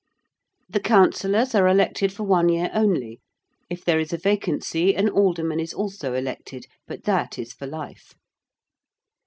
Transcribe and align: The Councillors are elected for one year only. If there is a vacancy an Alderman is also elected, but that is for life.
The 0.67 0.79
Councillors 0.79 1.53
are 1.53 1.67
elected 1.67 2.11
for 2.11 2.23
one 2.23 2.49
year 2.49 2.71
only. 2.73 3.19
If 3.69 3.85
there 3.85 3.99
is 3.99 4.11
a 4.11 4.17
vacancy 4.17 4.95
an 4.95 5.07
Alderman 5.07 5.59
is 5.59 5.75
also 5.75 6.15
elected, 6.15 6.65
but 6.87 7.03
that 7.03 7.37
is 7.37 7.53
for 7.53 7.67
life. 7.67 8.15